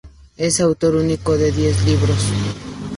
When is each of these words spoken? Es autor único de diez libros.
Es 0.35 0.59
autor 0.59 0.95
único 0.95 1.37
de 1.37 1.51
diez 1.51 1.85
libros. 1.85 2.25